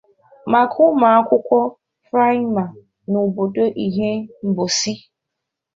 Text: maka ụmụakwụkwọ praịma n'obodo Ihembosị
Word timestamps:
maka 0.51 0.77
ụmụakwụkwọ 0.89 1.57
praịma 2.09 2.63
n'obodo 3.09 3.63
Ihembosị 3.85 4.93